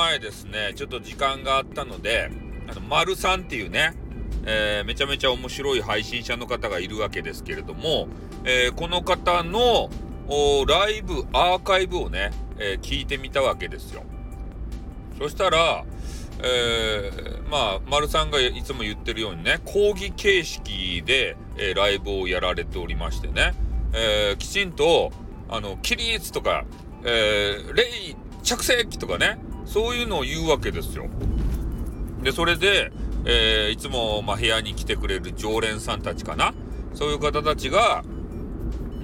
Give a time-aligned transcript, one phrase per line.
[0.00, 2.30] 前ですね、ちょっと時間があったので、
[2.68, 3.94] あの、丸さんっていうね、
[4.46, 8.08] えー、めちゃめちゃ面白い配信者の方がいるわけですけれども、
[8.44, 9.90] えー、この方の
[10.66, 14.04] ライブアーカイブをね、えー、聞いてみたわけですよ。
[15.18, 15.84] そしたら、
[16.42, 23.52] えー、まあ、丸さんがいつも言ってるようにね、講義形式で、えー、ライブをやられておりましてね、
[23.92, 25.12] えー、きちんと、
[25.50, 26.64] あの、起立とか、
[27.04, 27.84] えー、礼
[28.42, 29.38] 着席とかね、
[29.70, 31.06] そういうのを言うわけですよ。
[32.24, 32.90] で、それで、
[33.24, 36.54] えー、いつも、まあ、部屋に来てくれる常連さんたちかな？
[36.92, 38.02] そういう方たちが、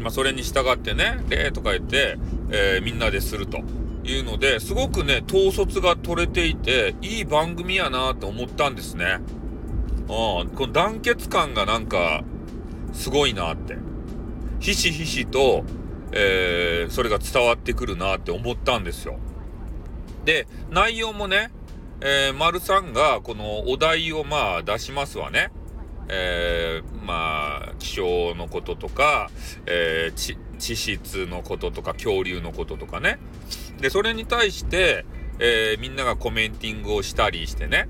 [0.01, 2.19] まあ、それに従ってね、礼とか言って、
[2.51, 3.63] えー、みんなですると。
[4.03, 9.19] いうので、すごくね、統率が取れていて、いい番組やなと思ったんですね。
[10.09, 12.23] うん、この団結感がなんか、
[12.93, 13.77] すごいなって。
[14.61, 15.65] ひしひしと、
[16.13, 19.19] えー、それが伝わってくるなって思ったんですよ。
[20.27, 21.51] で、内容もね、
[22.01, 25.51] えー、丸さんがこのお題をまあ出しますわね。
[26.09, 29.31] えー、まあ、気象のこととか、
[29.67, 33.19] えー、地質のこととか、恐竜のこととかね。
[33.81, 35.05] で、それに対して、
[35.39, 37.89] えー、みんながコメンティングをしたりしてね。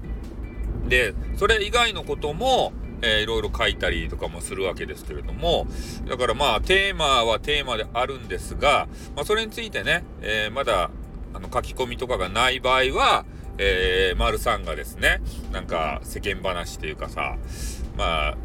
[0.88, 5.66] で、それ以外のことも、えー、いろいろ書いたりとかもするわけですけれども、
[6.06, 10.90] だからまあ、テーマはテーマであるんですが、まあ、それについてね、えー、まだ、
[11.36, 13.24] あの、書き込みとかがない場合は、
[13.58, 15.20] えー、丸さんがですね、
[15.52, 17.36] なんか世間話というかさ、
[17.96, 18.36] まあ、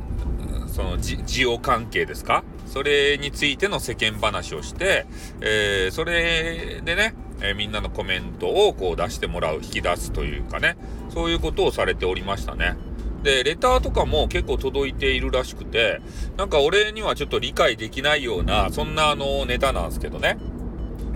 [0.67, 2.43] そのジオ関係ですか？
[2.65, 5.05] それについての世間話をして、
[5.41, 10.77] えー、それでね、えー、みんなのコメントをこう出してもらう、引き出すというかね、
[11.09, 12.77] そういうことをされておりましたね。
[13.23, 15.99] で、レターとかも結構届いているらしくて、
[16.37, 20.37] なんか俺にはちょっと理解できないような、そんなあのネタなんですけどね。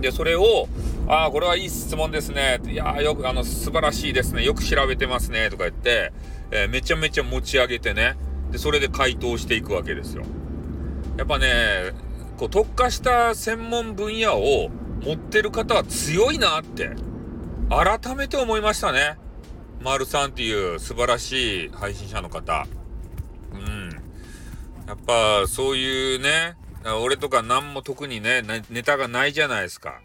[0.00, 0.68] で、それを、
[1.08, 2.60] ああ、これはいい質問ですね。
[2.66, 4.44] いやよく、あの、素晴らしいですね。
[4.44, 5.50] よく調べてますね。
[5.50, 6.12] とか言って、
[6.50, 8.16] えー、めちゃめちゃ持ち上げてね。
[8.50, 10.24] で、それで回答していくわけですよ。
[11.16, 11.92] やっぱね、
[12.36, 14.70] こう、特化した専門分野を
[15.02, 16.90] 持ってる方は強いなって、
[17.70, 19.16] 改めて思いましたね。
[19.82, 22.66] 丸さんっていう素晴らしい配信者の方。
[23.52, 23.90] うん。
[24.86, 26.56] やっぱ、そういうね、
[26.94, 30.00] 俺とか何も特にね、ネタがないじゃないですか。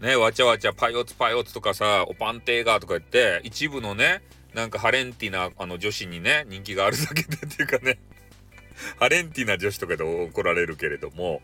[0.00, 4.22] ね、わちゃわちゃパイオツパイオツとかさ、おパンテーガーとか言って、一部のね、
[4.54, 7.98] なんかハレンティなあの女子にね、人気があるだけでっていうかね、
[8.98, 11.42] ハレンティな女子とかで怒られるけれども、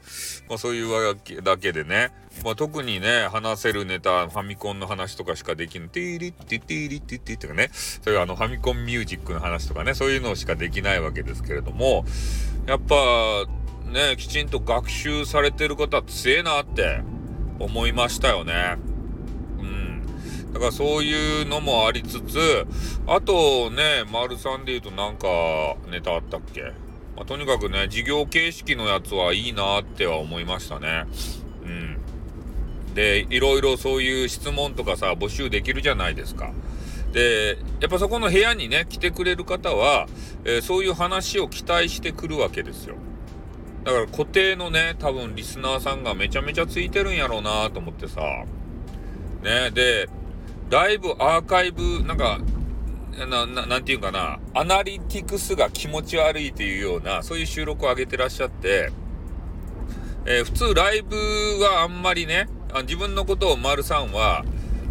[0.48, 2.10] まあそういうわけだけでね、
[2.44, 12.04] まあ特にね、話せるネタ、ファミコンの話とかしかできん、ティーリッティティーリッティティとかね、そういうあのファミコンミュージックの話とかね、そういうのしかできないわけですけれども、
[12.66, 12.96] やっぱ
[13.93, 17.00] ね、きちんと学習されてる方強えなって
[17.59, 18.77] 思いましたよね。
[19.61, 20.03] うん
[20.53, 22.67] だからそういうのもありつつ、
[23.06, 25.27] あとね、丸さんで言うとなんか
[25.91, 26.73] ネタあったっけ？
[27.17, 31.05] まあ、とにかくね、授業形式のやつはいいなっては思いましたね。
[31.65, 31.97] うん。
[32.94, 36.53] で、いろいろそういう質問とかさ、募集できるじゃないですか。
[37.12, 40.09] で、やっぱそこの部屋にね、来てくれる方は、
[40.44, 42.97] えー、そういう話を期待してくるわけですよ。
[43.84, 48.21] だから固定のね、多分リスナーさんがめちゃめちゃついてるんやろうなと思ってさ。
[49.43, 50.09] ね、で、
[50.71, 52.41] だいぶアーカイブ、なんか、
[53.28, 58.91] な、ななんていうかな、アナリティクスが気持ち悪いというような、そういう収録を上げてらっしゃって、
[60.25, 61.17] えー、普通ライブ
[61.62, 64.47] はあんまりね、あ自分のことを丸さんは、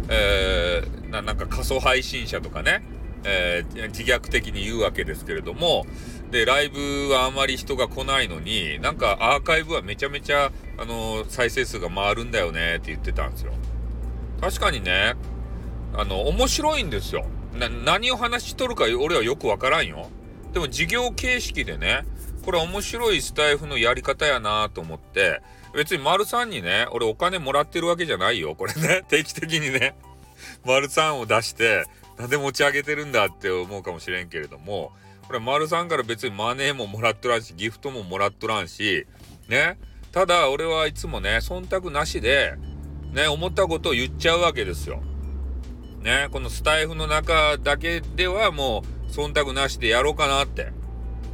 [0.08, 2.84] えー、ななんか仮想配信者とかね、
[3.24, 5.86] えー、自虐的に言うわけですけれども、
[6.30, 13.52] で、ライブはあまり人が来ないのに、なんかアーカイブはめちゃめちゃ、あの再生数が回るんだよねって言ってたんですよ。
[14.40, 15.14] 確かにね、
[15.96, 17.26] あの、面白いんですよ。
[17.54, 20.08] な、何を話しとるか俺はよくわからんよ。
[20.52, 22.04] でも授業形式でね、
[22.44, 25.40] これ面白いスタイフのやり方やなと思って、
[25.74, 28.54] 別に丸さんにね、俺お金もらってるわけじゃないよ。
[28.54, 29.96] これね、定期的にね、
[30.64, 31.84] 丸さんを出して、
[32.18, 34.92] なんで持ち上げてるんだって思うかもしれんけれども、
[35.26, 39.06] これ丸さんから別にマネーももらっとらんし、ギフトももらっとらんし、
[39.48, 39.78] ね。
[40.12, 42.54] ただ俺はいつもね、忖度なしで、
[43.12, 45.02] ね、思ったことを言っちゃうわけですよ。
[46.02, 50.72] ね、このスタイフの中だけではもう忖度なしでやろうかなって。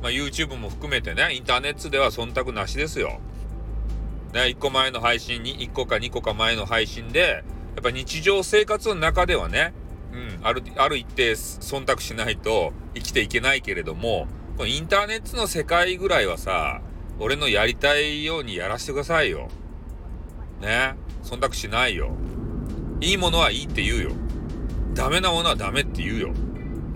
[0.03, 3.21] まあ、YouTube も含めてね、インターネットでは忖度なしですよ。
[4.33, 7.45] ね、1個前の配信に、1個か2個か前の配信で、
[7.75, 9.75] やっぱ日常生活の中ではね、
[10.43, 14.27] ある、ある一定忖度しないと生きていけないけれども、
[14.57, 16.81] このインターネットの世界ぐらいはさ、
[17.19, 19.49] 俺のやりたいようにやらせてくださいよ。
[20.61, 20.95] ね？
[21.23, 22.13] 忖度しないよ。
[23.01, 24.13] いいものはいいって言うよ。
[24.95, 26.33] ダメなものはダメって言うよ。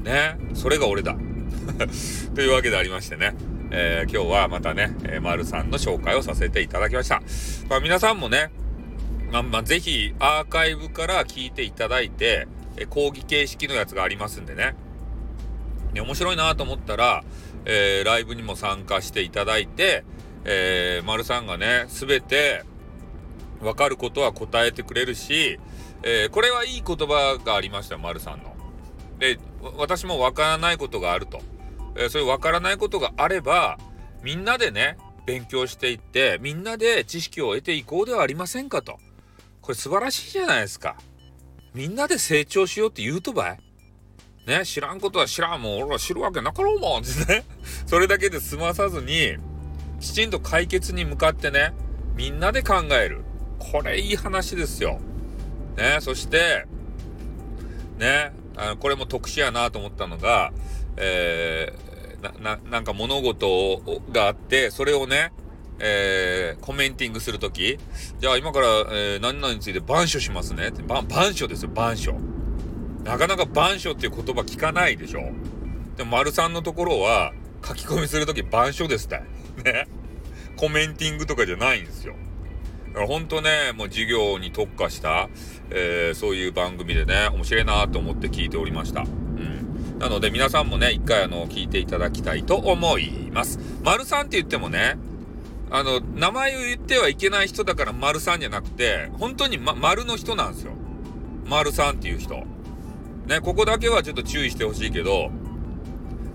[0.03, 0.39] ね？
[0.55, 1.17] それが俺だ。
[2.35, 3.35] というわけでありましてね。
[3.71, 7.23] えー、今日はまたね、えー、丸さんの紹介をさせていただきました。
[7.69, 8.51] まあ、皆さんもね、
[9.33, 14.75] まあ、まあ、ぜひアーカイブから聞いていただいて、え講義形式のやつがありますんでね。
[15.93, 17.25] ね面白いなと思ったら、
[17.65, 20.05] えー、ライブにも参加していただいて、
[20.45, 22.65] えー、丸さんがね、すべて
[23.61, 25.59] わかることは答えてくれるし、
[26.03, 28.55] えー、これはいい言葉がありましたよ、丸さんの。
[29.19, 29.39] で、
[29.79, 31.41] 私もわからないことがあると。
[31.97, 33.79] えー、そういうわからないことがあれば、
[34.23, 38.99] みんなでね、勉強していって、みんなで知識を得ていこうではありませんかと。
[39.63, 40.97] これ素晴らしいじゃないですか。
[41.75, 43.59] みんなで成長しようって言うとばい？
[44.47, 47.45] ね、知らんことは知らんもん、俺は知るわけなかろうもんってね。
[47.87, 49.37] それだけで済まさずに、
[50.01, 51.73] きちんと解決に向かってね、
[52.15, 53.25] みんなで考える。
[53.59, 55.01] これいい話ですよ。
[55.77, 56.67] ね、そして、
[57.99, 60.53] ね、あのこれも特殊やなと思ったのが、
[60.97, 63.83] えー、な、な、なんか物事
[64.13, 65.33] があって、それをね、
[65.79, 67.79] えー、コメンティングするとき、
[68.19, 72.15] じゃあ今から、えー、何々について板書しますねって、板書ですよ、板書。
[73.05, 75.21] なかなか板書っていう言葉聞かないでしょ。
[75.97, 77.33] でも、丸さんのところは、
[77.67, 79.23] 書き込みするとき板書ですって。
[79.65, 79.87] ね。
[80.57, 82.15] コメンティングとかじゃないんですよ。
[82.89, 85.29] だから本当ね、もう授業に特化した、
[85.71, 89.01] えー、そういう番組でね、面白いなと思って聞いておりました。
[89.01, 89.99] うん。
[89.99, 93.59] なので皆さんもね、一回あの、聞いていただきたいと思います。
[93.83, 94.97] 丸さんって言ってもね、
[95.75, 100.71] あの、名前を言ってはいけない人だから丸さんじゃなくて、本当に、ま、丸の人なんですよ。
[101.47, 102.45] 丸さんっていう人。
[103.27, 105.33] ね、ここだけはちょっと注意してほしいけど、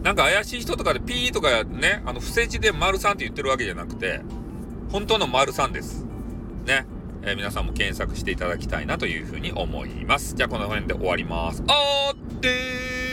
[0.03, 4.19] なんか怪しい人とかでピーとかね、あの、伏せ字で丸さんって言ってるわけじゃなくて、
[4.91, 6.05] 本当の丸さんです。
[6.65, 6.85] ね。
[7.21, 10.35] えー、皆さんも検索していただきたいなというふうに思います。
[10.35, 11.63] じゃあこの辺で終わります。
[11.65, 13.08] あーってー